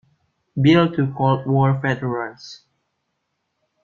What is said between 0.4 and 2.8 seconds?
Bill to Cold War veterans.